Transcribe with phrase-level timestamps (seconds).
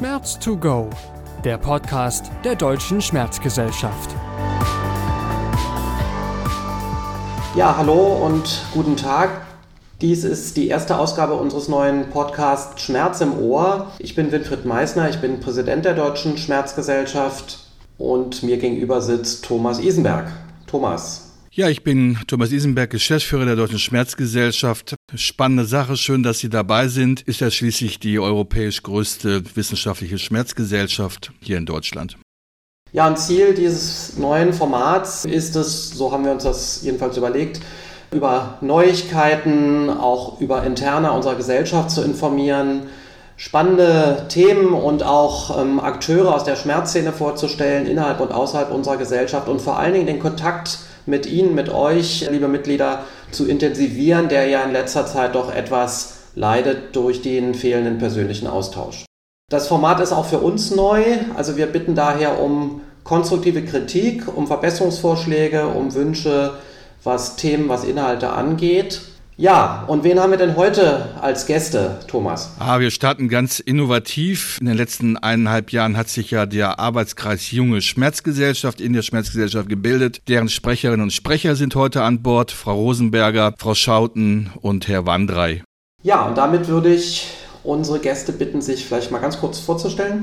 [0.00, 0.88] Schmerz to go,
[1.44, 4.08] der Podcast der Deutschen Schmerzgesellschaft.
[7.54, 9.28] Ja, hallo und guten Tag.
[10.00, 13.88] Dies ist die erste Ausgabe unseres neuen Podcasts Schmerz im Ohr.
[13.98, 17.58] Ich bin Winfried Meissner, ich bin Präsident der Deutschen Schmerzgesellschaft
[17.98, 20.32] und mir gegenüber sitzt Thomas Isenberg.
[20.66, 24.94] Thomas, ja, ich bin Thomas Isenberg, Geschäftsführer der Deutschen Schmerzgesellschaft.
[25.16, 27.22] Spannende Sache, schön, dass Sie dabei sind.
[27.22, 32.16] Ist ja schließlich die europäisch größte wissenschaftliche Schmerzgesellschaft hier in Deutschland.
[32.92, 37.60] Ja, ein Ziel dieses neuen Formats ist es, so haben wir uns das jedenfalls überlegt,
[38.12, 42.84] über Neuigkeiten, auch über Interna unserer Gesellschaft zu informieren,
[43.36, 49.48] spannende Themen und auch ähm, Akteure aus der Schmerzszene vorzustellen, innerhalb und außerhalb unserer Gesellschaft
[49.48, 50.78] und vor allen Dingen den Kontakt
[51.10, 56.20] mit Ihnen, mit euch, liebe Mitglieder, zu intensivieren, der ja in letzter Zeit doch etwas
[56.34, 59.04] leidet durch den fehlenden persönlichen Austausch.
[59.50, 61.02] Das Format ist auch für uns neu,
[61.36, 66.52] also wir bitten daher um konstruktive Kritik, um Verbesserungsvorschläge, um Wünsche,
[67.02, 69.00] was Themen, was Inhalte angeht.
[69.40, 72.50] Ja, und wen haben wir denn heute als Gäste, Thomas?
[72.58, 74.58] Ah, wir starten ganz innovativ.
[74.60, 79.70] In den letzten eineinhalb Jahren hat sich ja der Arbeitskreis Junge Schmerzgesellschaft in der Schmerzgesellschaft
[79.70, 80.20] gebildet.
[80.28, 82.50] Deren Sprecherinnen und Sprecher sind heute an Bord.
[82.50, 85.64] Frau Rosenberger, Frau Schauten und Herr Wandrei.
[86.02, 87.28] Ja, und damit würde ich
[87.64, 90.22] unsere Gäste bitten, sich vielleicht mal ganz kurz vorzustellen.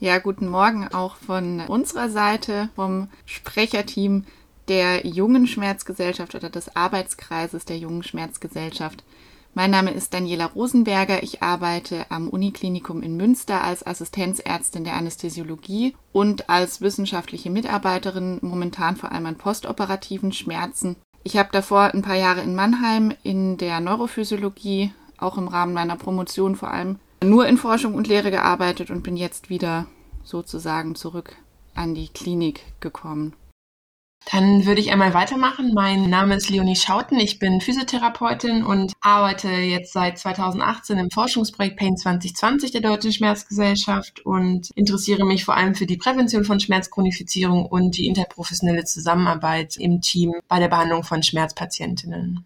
[0.00, 4.24] Ja, guten Morgen auch von unserer Seite, vom Sprecherteam
[4.68, 9.04] der Jungen Schmerzgesellschaft oder des Arbeitskreises der Jungen Schmerzgesellschaft.
[9.54, 11.22] Mein Name ist Daniela Rosenberger.
[11.22, 18.96] Ich arbeite am Uniklinikum in Münster als Assistenzärztin der Anästhesiologie und als wissenschaftliche Mitarbeiterin momentan
[18.96, 20.96] vor allem an postoperativen Schmerzen.
[21.22, 25.96] Ich habe davor ein paar Jahre in Mannheim in der Neurophysiologie, auch im Rahmen meiner
[25.96, 29.86] Promotion vor allem, nur in Forschung und Lehre gearbeitet und bin jetzt wieder
[30.24, 31.36] sozusagen zurück
[31.74, 33.34] an die Klinik gekommen.
[34.30, 35.72] Dann würde ich einmal weitermachen.
[35.74, 37.18] Mein Name ist Leonie Schauten.
[37.18, 44.24] Ich bin Physiotherapeutin und arbeite jetzt seit 2018 im Forschungsprojekt Pain 2020 der Deutschen Schmerzgesellschaft
[44.24, 50.00] und interessiere mich vor allem für die Prävention von Schmerzchronifizierung und die interprofessionelle Zusammenarbeit im
[50.00, 52.44] Team bei der Behandlung von Schmerzpatientinnen.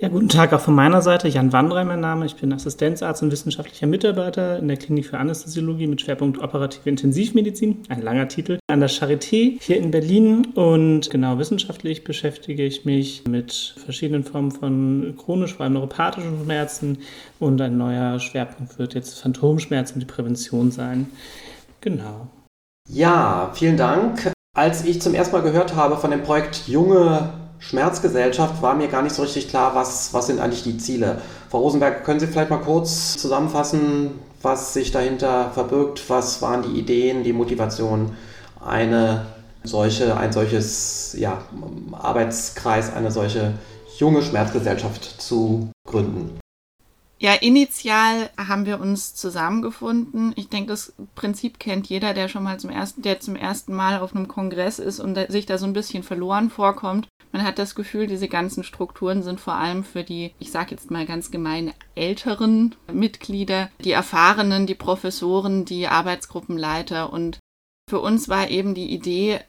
[0.00, 1.28] Ja, guten Tag auch von meiner Seite.
[1.28, 2.24] Jan Wandrei, mein Name.
[2.24, 7.82] Ich bin Assistenzarzt und wissenschaftlicher Mitarbeiter in der Klinik für Anästhesiologie mit Schwerpunkt operative Intensivmedizin.
[7.90, 8.60] Ein langer Titel.
[8.66, 10.46] An der Charité hier in Berlin.
[10.54, 16.96] Und genau wissenschaftlich beschäftige ich mich mit verschiedenen Formen von chronisch, vor allem neuropathischen Schmerzen.
[17.38, 21.08] Und ein neuer Schwerpunkt wird jetzt Phantomschmerzen und die Prävention sein.
[21.82, 22.26] Genau.
[22.88, 24.32] Ja, vielen Dank.
[24.56, 29.02] Als ich zum ersten Mal gehört habe von dem Projekt Junge Schmerzgesellschaft war mir gar
[29.02, 31.20] nicht so richtig klar, was, was sind eigentlich die Ziele.
[31.50, 34.12] Frau Rosenberg, können Sie vielleicht mal kurz zusammenfassen,
[34.42, 36.08] was sich dahinter verbirgt?
[36.08, 38.16] Was waren die Ideen, die Motivation,
[38.64, 39.26] eine
[39.62, 41.42] solche, ein solches ja,
[41.92, 43.52] Arbeitskreis, eine solche
[43.98, 46.40] junge Schmerzgesellschaft zu gründen?
[47.18, 50.32] Ja, initial haben wir uns zusammengefunden.
[50.36, 54.00] Ich denke, das Prinzip kennt jeder, der schon mal zum ersten, der zum ersten Mal
[54.00, 57.08] auf einem Kongress ist und sich da so ein bisschen verloren vorkommt.
[57.32, 60.90] Man hat das Gefühl, diese ganzen Strukturen sind vor allem für die, ich sage jetzt
[60.90, 67.12] mal ganz gemein, älteren Mitglieder, die Erfahrenen, die Professoren, die Arbeitsgruppenleiter.
[67.12, 67.38] Und
[67.88, 69.40] für uns war eben die Idee,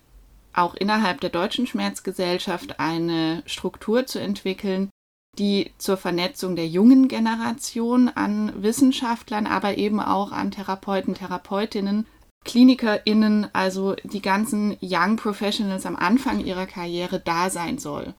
[0.53, 4.89] auch innerhalb der deutschen Schmerzgesellschaft eine Struktur zu entwickeln,
[5.39, 12.05] die zur Vernetzung der jungen Generation an Wissenschaftlern, aber eben auch an Therapeuten, Therapeutinnen,
[12.44, 18.13] KlinikerInnen, also die ganzen Young Professionals am Anfang ihrer Karriere da sein soll.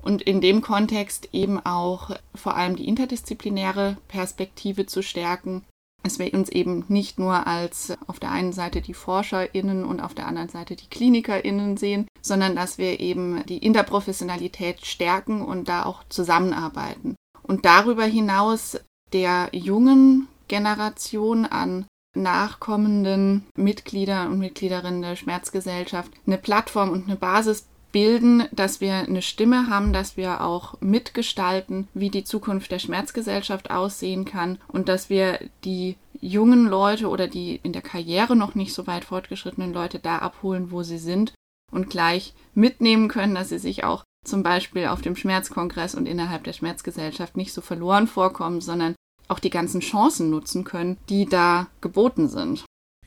[0.00, 5.64] Und in dem Kontext eben auch vor allem die interdisziplinäre Perspektive zu stärken,
[6.02, 10.14] dass wir uns eben nicht nur als auf der einen Seite die ForscherInnen und auf
[10.14, 15.86] der anderen Seite die KlinikerInnen sehen, sondern dass wir eben die Interprofessionalität stärken und da
[15.86, 17.16] auch zusammenarbeiten.
[17.42, 18.78] Und darüber hinaus
[19.14, 27.66] der jungen Generation an nachkommenden Mitglieder und Mitgliederinnen der Schmerzgesellschaft eine Plattform und eine Basis
[27.94, 33.70] bilden, dass wir eine Stimme haben, dass wir auch mitgestalten, wie die Zukunft der Schmerzgesellschaft
[33.70, 38.74] aussehen kann und dass wir die jungen Leute oder die in der Karriere noch nicht
[38.74, 41.34] so weit fortgeschrittenen Leute da abholen, wo sie sind
[41.70, 46.42] und gleich mitnehmen können, dass sie sich auch zum Beispiel auf dem Schmerzkongress und innerhalb
[46.42, 48.96] der Schmerzgesellschaft nicht so verloren vorkommen, sondern
[49.28, 52.64] auch die ganzen Chancen nutzen können, die da geboten sind.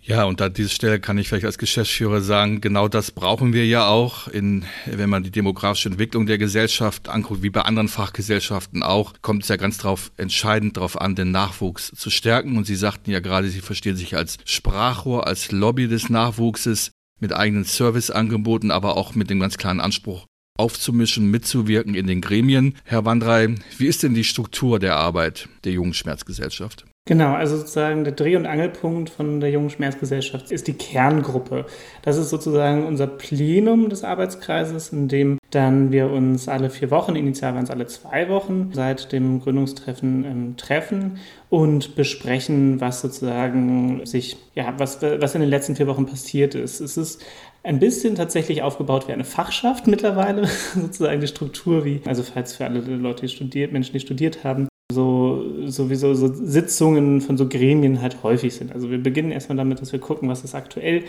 [0.07, 3.65] Ja, und an dieser Stelle kann ich vielleicht als Geschäftsführer sagen, genau das brauchen wir
[3.65, 4.29] ja auch.
[4.29, 9.43] In, wenn man die demografische Entwicklung der Gesellschaft anguckt, wie bei anderen Fachgesellschaften auch, kommt
[9.43, 12.55] es ja ganz drauf, entscheidend darauf an, den Nachwuchs zu stärken.
[12.57, 17.33] Und Sie sagten ja gerade, Sie verstehen sich als Sprachrohr, als Lobby des Nachwuchses mit
[17.33, 20.25] eigenen Serviceangeboten, aber auch mit dem ganz klaren Anspruch,
[20.57, 22.75] aufzumischen, mitzuwirken in den Gremien.
[22.83, 26.85] Herr Wandrei, wie ist denn die Struktur der Arbeit der Jungen Schmerzgesellschaft?
[27.07, 31.65] Genau, also sozusagen der Dreh- und Angelpunkt von der Jungen Schmerzgesellschaft ist die Kerngruppe.
[32.01, 37.15] Das ist sozusagen unser Plenum des Arbeitskreises, in dem dann wir uns alle vier Wochen,
[37.15, 41.19] initial waren es alle zwei Wochen, seit dem Gründungstreffen ähm, treffen
[41.49, 46.81] und besprechen, was sozusagen sich, ja, was, was in den letzten vier Wochen passiert ist.
[46.81, 47.23] Es ist
[47.63, 50.45] ein bisschen tatsächlich aufgebaut wie eine Fachschaft mittlerweile,
[50.75, 54.67] sozusagen die Struktur wie, also falls für alle Leute, die studiert, Menschen, die studiert haben,
[54.89, 58.71] so sowieso so Sitzungen von so Gremien halt häufig sind.
[58.73, 61.03] Also wir beginnen erstmal damit, dass wir gucken, was ist aktuell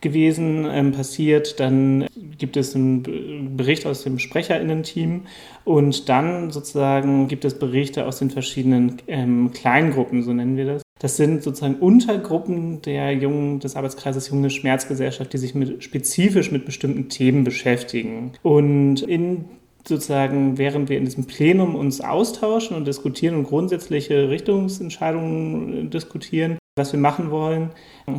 [0.00, 1.58] gewesen, ähm, passiert.
[1.58, 2.06] Dann
[2.38, 5.22] gibt es einen Bericht aus dem Sprecherinnen-Team
[5.64, 10.82] und dann sozusagen gibt es Berichte aus den verschiedenen ähm, Kleingruppen, so nennen wir das.
[11.00, 16.64] Das sind sozusagen Untergruppen der jungen, des Arbeitskreises Junge Schmerzgesellschaft, die sich mit, spezifisch mit
[16.64, 18.32] bestimmten Themen beschäftigen.
[18.42, 19.46] Und in
[19.86, 26.92] sozusagen, während wir in diesem Plenum uns austauschen und diskutieren und grundsätzliche Richtungsentscheidungen diskutieren, was
[26.92, 27.70] wir machen wollen,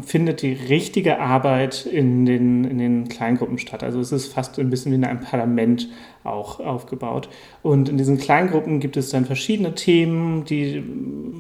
[0.06, 3.84] findet die richtige Arbeit in den, in den Kleingruppen statt.
[3.84, 5.90] Also es ist fast ein bisschen wie in einem Parlament
[6.24, 7.28] auch aufgebaut.
[7.64, 10.82] Und in diesen Kleingruppen gibt es dann verschiedene Themen, die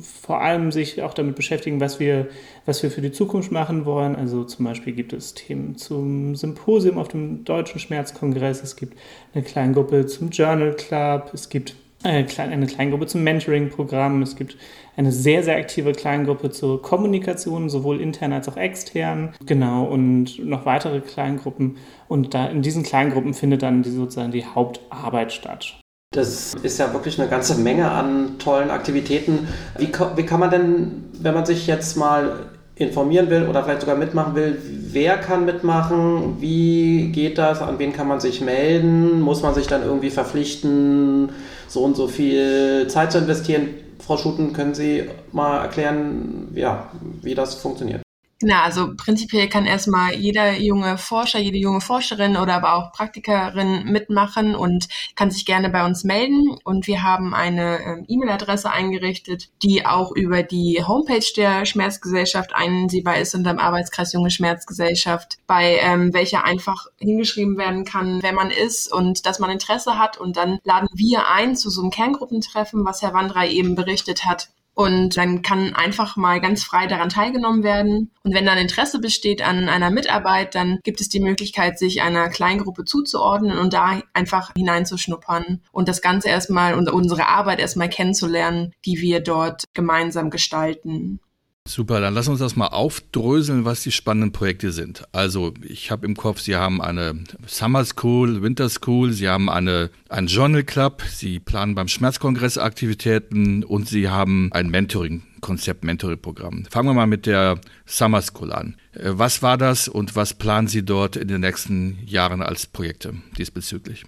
[0.01, 2.27] vor allem sich auch damit beschäftigen, was wir,
[2.65, 4.17] was wir für die Zukunft machen wollen.
[4.17, 8.97] Also zum Beispiel gibt es Themen zum Symposium auf dem Deutschen Schmerzkongress, es gibt
[9.33, 14.21] eine Kleingruppe zum Journal Club, es gibt eine Kleingruppe zum Mentoring-Programm.
[14.21, 14.57] Es gibt
[14.95, 19.33] eine sehr, sehr aktive Kleingruppe zur Kommunikation, sowohl intern als auch extern.
[19.45, 21.77] Genau, und noch weitere Kleingruppen.
[22.07, 25.79] Und da in diesen Kleingruppen findet dann die, sozusagen die Hauptarbeit statt.
[26.13, 29.47] Das ist ja wirklich eine ganze Menge an tollen Aktivitäten.
[29.77, 33.95] Wie, wie kann man denn, wenn man sich jetzt mal informieren will oder vielleicht sogar
[33.95, 39.41] mitmachen will, wer kann mitmachen, wie geht das, an wen kann man sich melden, muss
[39.41, 41.29] man sich dann irgendwie verpflichten,
[41.67, 43.69] so und so viel Zeit zu investieren.
[43.99, 46.91] Frau Schuten, können Sie mal erklären, ja,
[47.21, 48.04] wie das funktioniert?
[48.41, 53.85] Na, also prinzipiell kann erstmal jeder junge Forscher, jede junge Forscherin oder aber auch Praktikerin
[53.85, 56.57] mitmachen und kann sich gerne bei uns melden.
[56.65, 63.19] Und wir haben eine ähm, E-Mail-Adresse eingerichtet, die auch über die Homepage der Schmerzgesellschaft einsehbar
[63.19, 68.51] ist unter dem Arbeitskreis Junge Schmerzgesellschaft, bei ähm, welcher einfach hingeschrieben werden kann, wer man
[68.51, 70.17] ist und dass man Interesse hat.
[70.17, 74.49] Und dann laden wir ein zu so einem Kerngruppentreffen, was Herr Wandrei eben berichtet hat.
[74.75, 78.11] Und dann kann einfach mal ganz frei daran teilgenommen werden.
[78.23, 82.29] Und wenn dann Interesse besteht an einer Mitarbeit, dann gibt es die Möglichkeit, sich einer
[82.29, 88.73] Kleingruppe zuzuordnen und da einfach hineinzuschnuppern und das Ganze erstmal und unsere Arbeit erstmal kennenzulernen,
[88.85, 91.19] die wir dort gemeinsam gestalten.
[91.67, 95.03] Super, dann lass uns das mal aufdröseln, was die spannenden Projekte sind.
[95.13, 99.89] Also, ich habe im Kopf, Sie haben eine Summer School, Winter School, Sie haben eine,
[100.07, 106.65] einen Journal Club, Sie planen beim Schmerzkongress Aktivitäten und Sie haben ein Mentoring-Konzept, Mentoring-Programm.
[106.69, 108.77] Fangen wir mal mit der Summer School an.
[108.93, 113.15] Äh, was war das und was planen Sie dort in den nächsten Jahren als Projekte
[113.39, 114.05] diesbezüglich?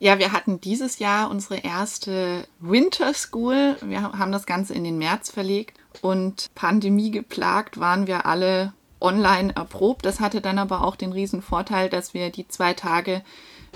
[0.00, 3.76] Ja, wir hatten dieses Jahr unsere erste Winter School.
[3.84, 9.54] Wir haben das Ganze in den März verlegt und Pandemie geplagt waren wir alle online
[9.54, 10.04] erprobt.
[10.04, 13.22] Das hatte dann aber auch den riesen Vorteil, dass wir die zwei Tage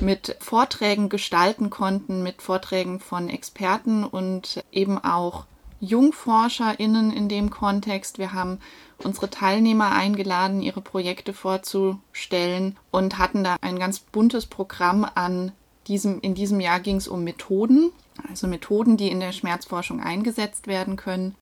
[0.00, 5.44] mit Vorträgen gestalten konnten, mit Vorträgen von Experten und eben auch
[5.80, 8.18] JungforscherInnen in dem Kontext.
[8.18, 8.58] Wir haben
[8.98, 15.52] unsere Teilnehmer eingeladen, ihre Projekte vorzustellen und hatten da ein ganz buntes Programm an
[15.88, 17.90] diesem, in diesem Jahr ging es um Methoden,
[18.28, 21.34] also Methoden, die in der Schmerzforschung eingesetzt werden können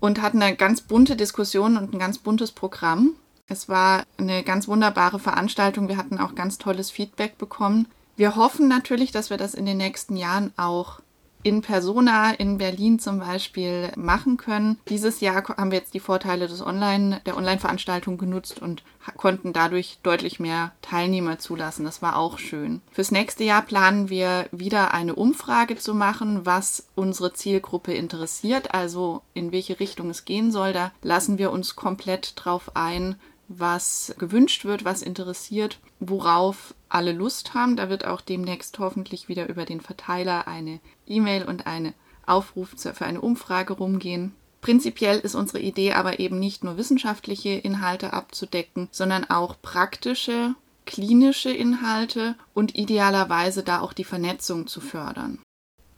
[0.00, 3.12] und hatten eine ganz bunte Diskussion und ein ganz buntes Programm.
[3.48, 5.88] Es war eine ganz wunderbare Veranstaltung.
[5.88, 7.86] Wir hatten auch ganz tolles Feedback bekommen.
[8.16, 11.00] Wir hoffen natürlich, dass wir das in den nächsten Jahren auch
[11.46, 14.80] in Persona in Berlin zum Beispiel machen können.
[14.88, 18.82] Dieses Jahr haben wir jetzt die Vorteile des Online, der Online-Veranstaltung genutzt und
[19.16, 21.84] konnten dadurch deutlich mehr Teilnehmer zulassen.
[21.84, 22.80] Das war auch schön.
[22.90, 29.22] Fürs nächste Jahr planen wir wieder eine Umfrage zu machen, was unsere Zielgruppe interessiert, also
[29.32, 30.72] in welche Richtung es gehen soll.
[30.72, 33.14] Da lassen wir uns komplett drauf ein,
[33.48, 37.76] was gewünscht wird, was interessiert, worauf alle Lust haben.
[37.76, 41.94] Da wird auch demnächst hoffentlich wieder über den Verteiler eine E-Mail und eine
[42.26, 44.34] Aufruf für eine Umfrage rumgehen.
[44.60, 50.54] Prinzipiell ist unsere Idee aber eben nicht nur wissenschaftliche Inhalte abzudecken, sondern auch praktische,
[50.86, 55.38] klinische Inhalte und idealerweise da auch die Vernetzung zu fördern.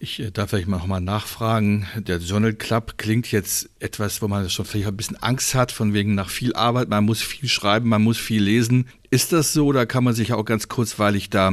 [0.01, 1.87] Ich äh, darf vielleicht mal nochmal nachfragen.
[1.97, 5.93] Der Journal Club klingt jetzt etwas, wo man schon vielleicht ein bisschen Angst hat, von
[5.93, 8.87] wegen nach viel Arbeit, man muss viel schreiben, man muss viel lesen.
[9.11, 11.53] Ist das so oder kann man sich auch ganz kurzweilig da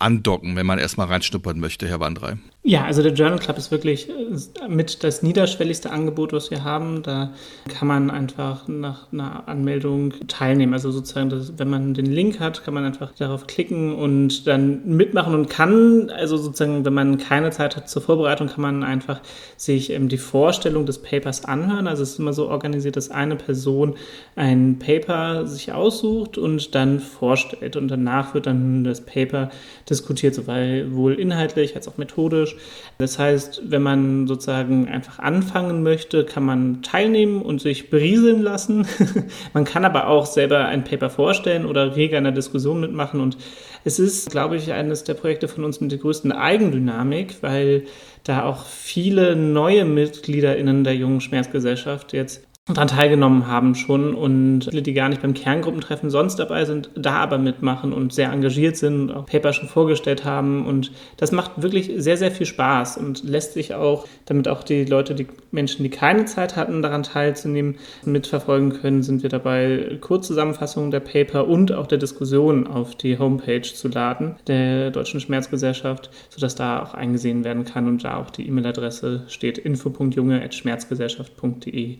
[0.00, 2.36] andocken, wenn man erstmal reinschnuppern möchte, Herr Wandrei?
[2.66, 7.02] Ja, also der Journal Club ist wirklich äh, mit das niederschwelligste Angebot, was wir haben.
[7.02, 7.34] Da
[7.68, 10.72] kann man einfach nach einer Anmeldung teilnehmen.
[10.72, 14.96] Also sozusagen, dass, wenn man den Link hat, kann man einfach darauf klicken und dann
[14.96, 19.20] mitmachen und kann, also sozusagen, wenn man keine Zeit hat zur Vorbereitung, kann man einfach
[19.58, 21.86] sich ähm, die Vorstellung des Papers anhören.
[21.86, 23.96] Also es ist immer so organisiert, dass eine Person
[24.36, 29.50] ein Paper sich aussucht und dann vorstellt und danach wird dann das Paper
[29.90, 32.53] diskutiert, sowohl inhaltlich als auch methodisch
[32.98, 38.86] das heißt, wenn man sozusagen einfach anfangen möchte, kann man teilnehmen und sich berieseln lassen.
[39.52, 43.20] man kann aber auch selber ein Paper vorstellen oder rege an der Diskussion mitmachen.
[43.20, 43.36] Und
[43.84, 47.84] es ist, glaube ich, eines der Projekte von uns mit der größten Eigendynamik, weil
[48.22, 54.80] da auch viele neue MitgliederInnen der jungen Schmerzgesellschaft jetzt daran teilgenommen haben schon und viele,
[54.80, 59.10] die gar nicht beim Kerngruppentreffen sonst dabei sind, da aber mitmachen und sehr engagiert sind,
[59.10, 60.66] auch Paper schon vorgestellt haben.
[60.66, 64.86] Und das macht wirklich sehr, sehr viel Spaß und lässt sich auch, damit auch die
[64.86, 70.90] Leute, die Menschen, die keine Zeit hatten, daran teilzunehmen, mitverfolgen können, sind wir dabei, Kurzzusammenfassungen
[70.90, 76.54] der Paper und auch der Diskussion auf die Homepage zu laden, der Deutschen Schmerzgesellschaft, sodass
[76.54, 81.92] da auch eingesehen werden kann und da auch die E-Mail-Adresse steht info.junge.schmerzgesellschaft.de.
[81.92, 81.98] Äh,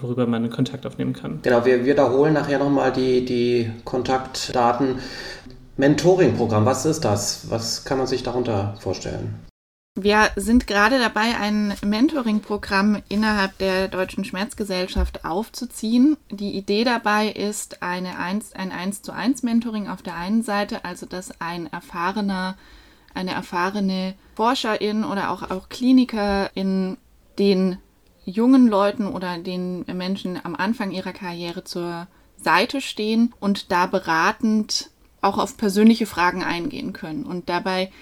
[0.00, 1.40] worüber man Kontakt aufnehmen kann.
[1.42, 4.96] Genau, wir wiederholen nachher nochmal die, die Kontaktdaten.
[5.76, 7.50] Mentoring-Programm, was ist das?
[7.50, 9.40] Was kann man sich darunter vorstellen?
[9.96, 16.16] Wir sind gerade dabei, ein Mentoring-Programm innerhalb der Deutschen Schmerzgesellschaft aufzuziehen.
[16.30, 20.84] Die Idee dabei ist eine 1, ein 1 zu 1 Mentoring auf der einen Seite,
[20.84, 22.56] also dass ein erfahrener,
[23.14, 26.96] eine erfahrene Forscherin oder auch, auch Klinikerin
[27.38, 27.78] den
[28.24, 34.90] jungen Leuten oder den Menschen am Anfang ihrer Karriere zur Seite stehen und da beratend
[35.20, 37.92] auch auf persönliche Fragen eingehen können und dabei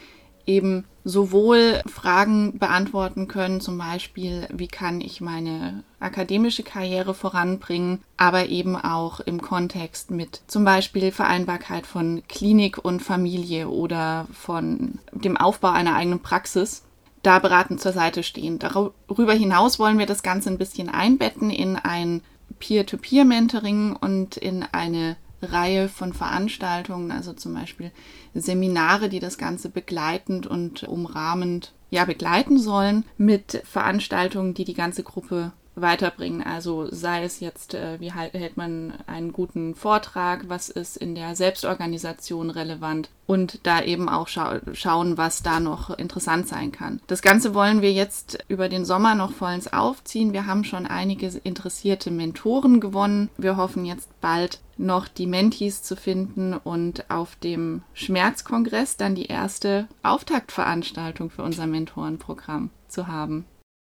[0.46, 8.46] eben sowohl Fragen beantworten können, zum Beispiel, wie kann ich meine akademische Karriere voranbringen, aber
[8.46, 15.36] eben auch im Kontext mit zum Beispiel Vereinbarkeit von Klinik und Familie oder von dem
[15.36, 16.84] Aufbau einer eigenen Praxis
[17.22, 18.58] da beratend zur Seite stehen.
[18.58, 22.22] Darüber hinaus wollen wir das Ganze ein bisschen einbetten in ein
[22.58, 27.90] Peer-to-Peer-Mentoring und in eine Reihe von Veranstaltungen, also zum Beispiel
[28.34, 35.02] Seminare, die das Ganze begleitend und umrahmend ja begleiten sollen, mit Veranstaltungen, die die ganze
[35.02, 36.42] Gruppe weiterbringen.
[36.42, 41.14] Also sei es jetzt, äh, wie halt, hält man einen guten Vortrag, was ist in
[41.14, 47.00] der Selbstorganisation relevant und da eben auch scha schauen, was da noch interessant sein kann.
[47.06, 50.32] Das Ganze wollen wir jetzt über den Sommer noch vollends aufziehen.
[50.32, 53.30] Wir haben schon einige interessierte Mentoren gewonnen.
[53.38, 59.26] Wir hoffen jetzt bald noch die Mentees zu finden und auf dem Schmerzkongress dann die
[59.26, 63.46] erste Auftaktveranstaltung für unser Mentorenprogramm zu haben.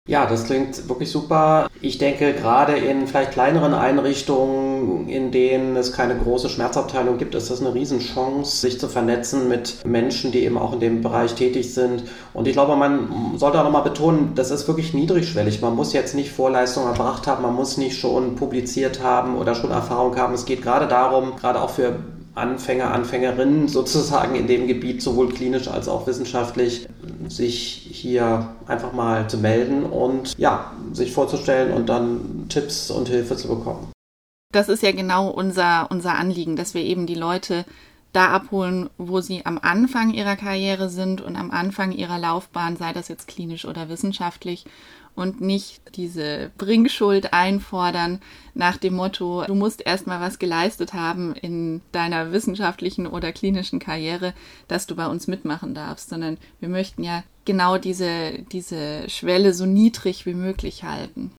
[0.09, 1.69] Ja, das klingt wirklich super.
[1.83, 7.51] Ich denke, gerade in vielleicht kleineren Einrichtungen, in denen es keine große Schmerzabteilung gibt, ist
[7.51, 11.75] das eine Riesenchance, sich zu vernetzen mit Menschen, die eben auch in dem Bereich tätig
[11.75, 12.05] sind.
[12.33, 15.61] Und ich glaube, man sollte auch nochmal betonen, das ist wirklich niedrigschwellig.
[15.61, 19.71] Man muss jetzt nicht Vorleistungen erbracht haben, man muss nicht schon publiziert haben oder schon
[19.71, 20.33] Erfahrung haben.
[20.33, 21.97] Es geht gerade darum, gerade auch für
[22.35, 26.89] Anfänger, Anfängerinnen sozusagen in dem Gebiet, sowohl klinisch als auch wissenschaftlich,
[27.29, 33.37] sich hier einfach mal zu melden und ja, sich vorzustellen und dann Tipps und Hilfe
[33.37, 33.93] zu bekommen.
[34.53, 37.65] Das ist ja genau unser, unser Anliegen, dass wir eben die Leute
[38.13, 42.93] da abholen, wo sie am Anfang ihrer Karriere sind und am Anfang ihrer Laufbahn, sei
[42.93, 44.65] das jetzt klinisch oder wissenschaftlich,
[45.19, 48.21] und nicht diese Bringschuld einfordern
[48.55, 54.33] nach dem Motto, du musst erstmal was geleistet haben in deiner wissenschaftlichen oder klinischen Karriere,
[54.69, 59.67] dass du bei uns mitmachen darfst, sondern wir möchten ja genau diese, diese Schwelle so
[59.67, 61.33] niedrig wie möglich halten.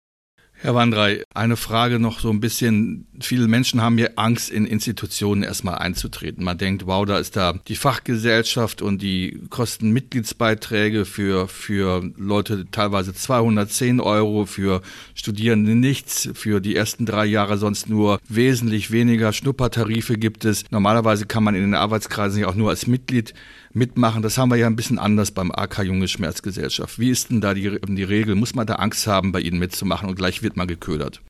[0.62, 3.08] Herr Wandrei, eine Frage noch so ein bisschen.
[3.22, 6.44] Viele Menschen haben hier Angst, in Institutionen erstmal einzutreten.
[6.44, 12.66] Man denkt, wow, da ist da die Fachgesellschaft und die kosten Mitgliedsbeiträge für, für Leute
[12.72, 14.82] teilweise 210 Euro, für
[15.16, 20.66] Studierende nichts, für die ersten drei Jahre sonst nur wesentlich weniger Schnuppertarife gibt es.
[20.72, 23.34] Normalerweise kann man in den Arbeitskreisen ja auch nur als Mitglied
[23.74, 24.22] mitmachen.
[24.22, 27.00] Das haben wir ja ein bisschen anders beim AK Junge Schmerzgesellschaft.
[27.00, 28.36] Wie ist denn da die, die Regel?
[28.36, 31.22] Muss man da Angst haben, bei Ihnen mitzumachen und gleich wird man geködert?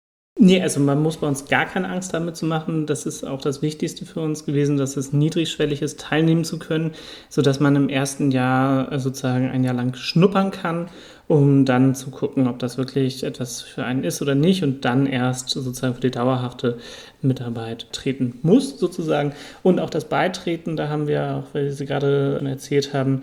[0.42, 2.86] Nee, also man muss bei uns gar keine Angst damit zu machen.
[2.86, 6.92] Das ist auch das Wichtigste für uns gewesen, dass es niedrigschwellig ist, teilnehmen zu können,
[7.28, 10.88] sodass man im ersten Jahr sozusagen ein Jahr lang schnuppern kann,
[11.30, 15.06] um dann zu gucken, ob das wirklich etwas für einen ist oder nicht und dann
[15.06, 16.80] erst sozusagen für die dauerhafte
[17.22, 19.34] Mitarbeit treten muss sozusagen.
[19.62, 23.22] Und auch das Beitreten, da haben wir, auch weil Sie gerade erzählt haben,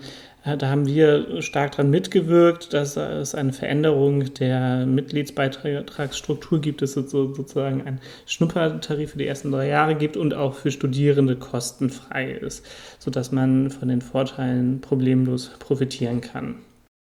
[0.57, 7.11] da haben wir stark daran mitgewirkt, dass es eine Veränderung der Mitgliedsbeitragsstruktur gibt, dass es
[7.11, 12.65] sozusagen einen Schnuppertarif für die ersten drei Jahre gibt und auch für Studierende kostenfrei ist,
[12.99, 16.55] sodass man von den Vorteilen problemlos profitieren kann.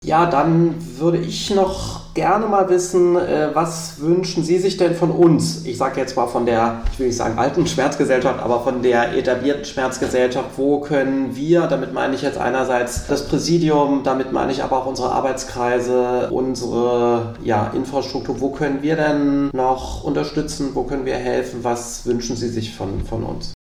[0.02, 5.11] Ja, dann würde ich noch gerne mal wissen, äh, was wünschen Sie sich denn von
[5.11, 5.66] uns?
[5.66, 9.14] Ich sage jetzt mal von der, ich will nicht sagen alten Schmerzgesellschaft, aber von der
[9.14, 10.52] etablierten Schmerzgesellschaft.
[10.57, 14.87] Wo können wir, damit meine ich jetzt einerseits das Präsidium, damit meine ich aber auch
[14.87, 21.62] unsere Arbeitskreise, unsere ja, Infrastruktur, wo können wir denn noch unterstützen, wo können wir helfen?
[21.62, 23.52] Was wünschen Sie sich von, von uns?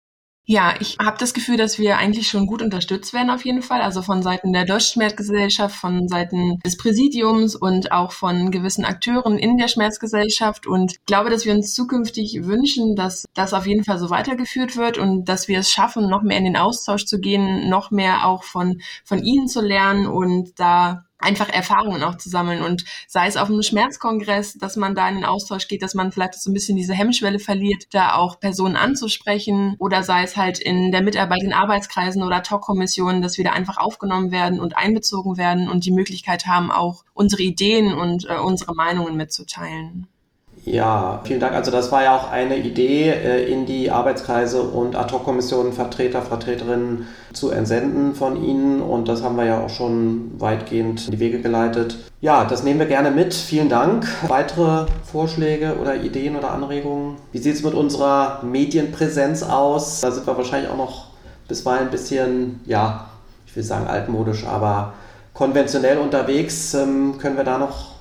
[0.50, 3.82] Ja, ich habe das Gefühl, dass wir eigentlich schon gut unterstützt werden auf jeden Fall.
[3.82, 9.36] Also von Seiten der Deutschen Schmerzgesellschaft, von Seiten des Präsidiums und auch von gewissen Akteuren
[9.36, 10.66] in der Schmerzgesellschaft.
[10.66, 14.78] Und ich glaube, dass wir uns zukünftig wünschen, dass das auf jeden Fall so weitergeführt
[14.78, 18.26] wird und dass wir es schaffen, noch mehr in den Austausch zu gehen, noch mehr
[18.26, 23.26] auch von, von ihnen zu lernen und da einfach Erfahrungen auch zu sammeln und sei
[23.26, 26.50] es auf einem Schmerzkongress, dass man da in den Austausch geht, dass man vielleicht so
[26.50, 31.02] ein bisschen diese Hemmschwelle verliert, da auch Personen anzusprechen oder sei es halt in der
[31.02, 35.84] Mitarbeit in Arbeitskreisen oder Talkkommissionen, dass wir da einfach aufgenommen werden und einbezogen werden und
[35.84, 40.06] die Möglichkeit haben, auch unsere Ideen und äh, unsere Meinungen mitzuteilen.
[40.70, 41.54] Ja, vielen Dank.
[41.54, 47.06] Also das war ja auch eine Idee, äh, in die Arbeitskreise und Ad-Hoc-Kommissionen Vertreter, Vertreterinnen
[47.32, 48.82] zu entsenden von Ihnen.
[48.82, 51.96] Und das haben wir ja auch schon weitgehend in die Wege geleitet.
[52.20, 53.32] Ja, das nehmen wir gerne mit.
[53.32, 54.06] Vielen Dank.
[54.28, 57.16] Weitere Vorschläge oder Ideen oder Anregungen?
[57.32, 60.00] Wie sieht es mit unserer Medienpräsenz aus?
[60.00, 61.06] Da sind wir wahrscheinlich auch noch
[61.48, 63.06] bisweilen ein bisschen, ja,
[63.46, 64.92] ich will sagen altmodisch, aber
[65.32, 66.74] konventionell unterwegs.
[66.74, 67.92] Ähm, können wir da noch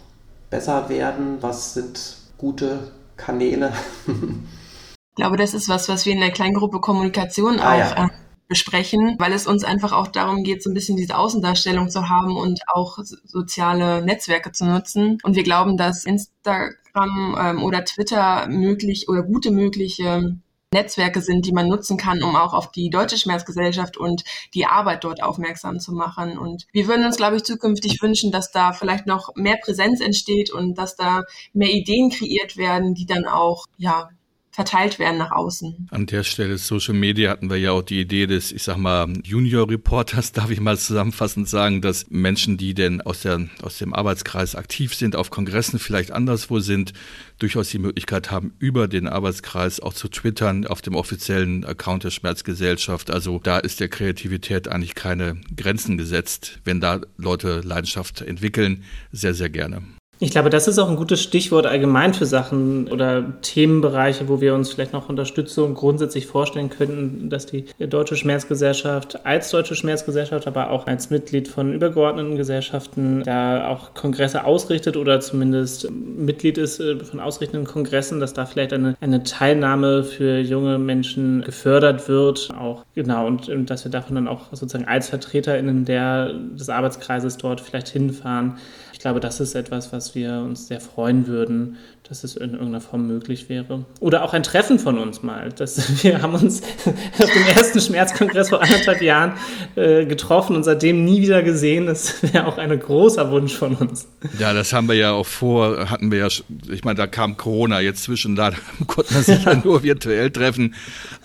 [0.49, 1.37] besser werden?
[1.39, 3.73] Was sind gute Kanäle?
[4.07, 8.05] ich glaube, das ist was, was wir in der Kleingruppe Kommunikation ah, auch ja.
[8.05, 8.09] äh,
[8.47, 12.37] besprechen, weil es uns einfach auch darum geht, so ein bisschen diese Außendarstellung zu haben
[12.37, 15.17] und auch soziale Netzwerke zu nutzen.
[15.23, 20.37] Und wir glauben, dass Instagram ähm, oder Twitter möglich oder gute mögliche
[20.73, 25.03] Netzwerke sind, die man nutzen kann, um auch auf die deutsche Schmerzgesellschaft und die Arbeit
[25.03, 26.37] dort aufmerksam zu machen.
[26.37, 30.51] Und wir würden uns, glaube ich, zukünftig wünschen, dass da vielleicht noch mehr Präsenz entsteht
[30.51, 34.09] und dass da mehr Ideen kreiert werden, die dann auch, ja,
[34.57, 35.87] verteilt werden nach außen.
[35.91, 39.13] An der Stelle Social Media hatten wir ja auch die Idee des, ich sag mal,
[39.23, 43.93] Junior Reporters, darf ich mal zusammenfassend sagen, dass Menschen, die denn aus, der, aus dem
[43.93, 46.93] Arbeitskreis aktiv sind, auf Kongressen vielleicht anderswo sind,
[47.37, 52.09] durchaus die Möglichkeit haben, über den Arbeitskreis auch zu twittern auf dem offiziellen Account der
[52.09, 53.11] Schmerzgesellschaft.
[53.11, 56.61] Also da ist der Kreativität eigentlich keine Grenzen gesetzt.
[56.63, 59.83] Wenn da Leute Leidenschaft entwickeln, sehr, sehr gerne.
[60.19, 64.55] Ich glaube, das ist auch ein gutes Stichwort allgemein für Sachen oder Themenbereiche, wo wir
[64.55, 70.71] uns vielleicht noch Unterstützung grundsätzlich vorstellen könnten, dass die Deutsche Schmerzgesellschaft als Deutsche Schmerzgesellschaft, aber
[70.71, 76.97] auch als Mitglied von übergeordneten Gesellschaften da auch Kongresse ausrichtet oder zumindest Mitglied ist äh,
[76.97, 82.49] von ausrichtenden Kongressen, dass da vielleicht eine, eine Teilnahme für junge Menschen gefördert wird.
[82.59, 87.37] Auch genau, und, und dass wir davon dann auch sozusagen als VertreterInnen der, des Arbeitskreises
[87.37, 88.55] dort vielleicht hinfahren
[88.97, 92.81] ich glaube, das ist etwas, was wir uns sehr freuen würden, dass es in irgendeiner
[92.81, 93.85] Form möglich wäre.
[93.99, 95.49] Oder auch ein Treffen von uns mal.
[95.49, 96.61] Das, wir haben uns
[97.19, 99.33] auf dem ersten Schmerzkongress vor anderthalb Jahren
[99.75, 101.85] äh, getroffen und seitdem nie wieder gesehen.
[101.85, 104.07] Das wäre auch ein großer Wunsch von uns.
[104.39, 106.27] Ja, das haben wir ja auch vor, hatten wir ja,
[106.69, 108.51] ich meine, da kam Corona jetzt zwischen, da
[108.87, 110.75] konnten wir sich ja nur virtuell treffen.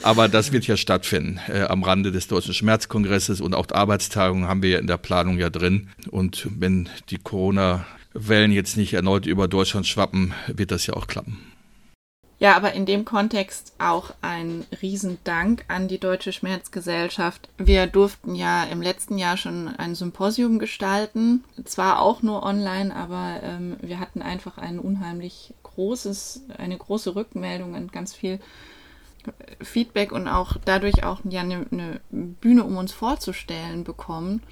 [0.02, 4.62] Aber das wird ja stattfinden äh, am Rande des Deutschen Schmerzkongresses und auch Arbeitstagungen haben
[4.62, 5.88] wir ja in der Planung ja drin.
[6.10, 11.06] Und wenn die Corona Wellen jetzt nicht erneut über Deutschland schwappen, wird das ja auch
[11.06, 11.40] klappen.
[12.42, 17.48] Ja, aber in dem Kontext auch ein Riesendank an die Deutsche Schmerzgesellschaft.
[17.56, 23.38] Wir durften ja im letzten Jahr schon ein Symposium gestalten, zwar auch nur online, aber
[23.44, 28.40] ähm, wir hatten einfach ein unheimlich großes, eine große Rückmeldung und ganz viel
[29.60, 34.42] Feedback und auch dadurch auch ja eine, eine Bühne, um uns vorzustellen bekommen.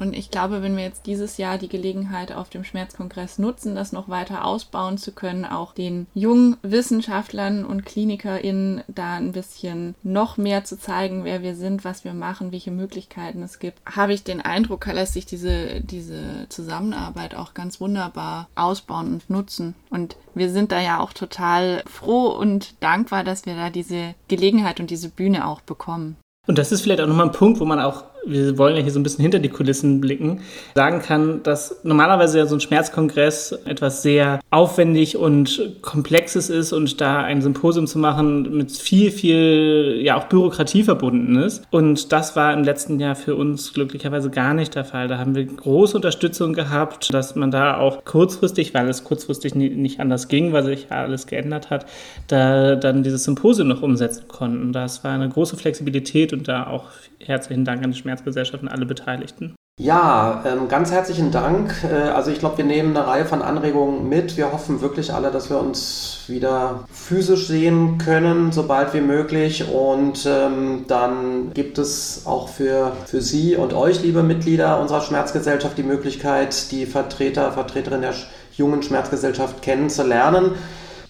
[0.00, 3.92] Und ich glaube, wenn wir jetzt dieses Jahr die Gelegenheit auf dem Schmerzkongress nutzen, das
[3.92, 10.38] noch weiter ausbauen zu können, auch den jungen Wissenschaftlern und KlinikerInnen da ein bisschen noch
[10.38, 14.24] mehr zu zeigen, wer wir sind, was wir machen, welche Möglichkeiten es gibt, habe ich
[14.24, 19.74] den Eindruck, lässt sich diese, diese Zusammenarbeit auch ganz wunderbar ausbauen und nutzen.
[19.90, 24.80] Und wir sind da ja auch total froh und dankbar, dass wir da diese Gelegenheit
[24.80, 26.16] und diese Bühne auch bekommen.
[26.46, 28.92] Und das ist vielleicht auch nochmal ein Punkt, wo man auch wir wollen ja hier
[28.92, 30.40] so ein bisschen hinter die Kulissen blicken,
[30.74, 37.00] sagen kann, dass normalerweise ja so ein Schmerzkongress etwas sehr aufwendig und komplexes ist und
[37.00, 41.62] da ein Symposium zu machen mit viel, viel, ja auch Bürokratie verbunden ist.
[41.70, 45.06] Und das war im letzten Jahr für uns glücklicherweise gar nicht der Fall.
[45.06, 50.00] Da haben wir große Unterstützung gehabt, dass man da auch kurzfristig, weil es kurzfristig nicht
[50.00, 51.86] anders ging, weil sich ja alles geändert hat,
[52.26, 54.72] da dann dieses Symposium noch umsetzen konnten.
[54.72, 56.86] Das war eine große Flexibilität und da auch
[57.20, 59.54] herzlichen Dank an die Schmerzgesellschaft und alle Beteiligten.
[59.80, 61.72] Ja, ähm, ganz herzlichen Dank.
[61.90, 64.36] Äh, also ich glaube, wir nehmen eine Reihe von Anregungen mit.
[64.36, 69.72] Wir hoffen wirklich alle, dass wir uns wieder physisch sehen können, sobald wie möglich.
[69.72, 75.78] Und ähm, dann gibt es auch für, für Sie und euch, liebe Mitglieder unserer Schmerzgesellschaft,
[75.78, 78.12] die Möglichkeit, die Vertreter, Vertreterin der
[78.58, 80.56] jungen Schmerzgesellschaft kennenzulernen.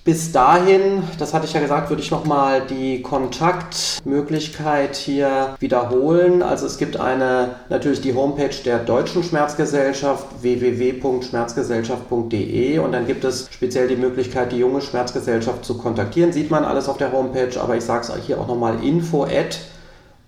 [0.03, 6.43] Bis dahin, das hatte ich ja gesagt, würde ich nochmal die Kontaktmöglichkeit hier wiederholen.
[6.43, 13.49] Also es gibt eine, natürlich die Homepage der Deutschen Schmerzgesellschaft www.schmerzgesellschaft.de und dann gibt es
[13.51, 16.33] speziell die Möglichkeit, die junge Schmerzgesellschaft zu kontaktieren.
[16.33, 19.25] Sieht man alles auf der Homepage, aber ich sage es euch hier auch nochmal info
[19.25, 19.59] at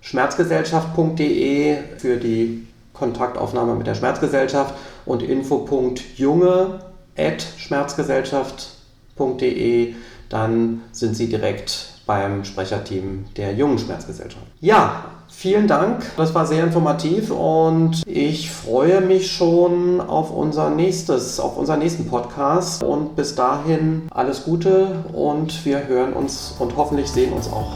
[0.03, 4.75] schmerzgesellschaft.de für die Kontaktaufnahme mit der Schmerzgesellschaft
[5.07, 6.81] und info.junge
[7.17, 8.82] at schmerzgesellschaft.de
[9.23, 9.95] www.schmerzgesellschaft.de,
[10.29, 14.47] dann sind Sie direkt beim Sprecherteam der Jungen Schmerzgesellschaft.
[14.61, 16.05] Ja, vielen Dank.
[16.17, 22.07] Das war sehr informativ und ich freue mich schon auf unser nächstes, auf unseren nächsten
[22.07, 22.83] Podcast.
[22.83, 27.73] Und bis dahin alles Gute und wir hören uns und hoffentlich sehen uns auch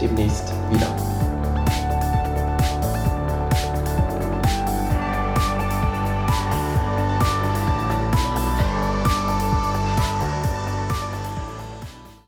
[0.00, 1.17] demnächst wieder.